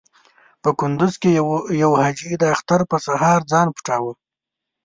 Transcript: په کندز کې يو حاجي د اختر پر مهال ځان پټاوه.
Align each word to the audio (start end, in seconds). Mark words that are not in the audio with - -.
په 0.63 0.69
کندز 0.79 1.13
کې 1.21 1.29
يو 1.83 1.91
حاجي 2.01 2.31
د 2.39 2.43
اختر 2.55 2.81
پر 2.89 3.01
مهال 3.07 3.41
ځان 3.51 3.67
پټاوه. 3.75 4.11